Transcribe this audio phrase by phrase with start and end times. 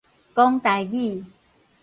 [0.33, 1.23] 講台語